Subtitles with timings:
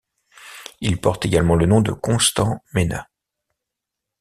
[0.79, 3.05] Il porte également le nom de Constant Ménas.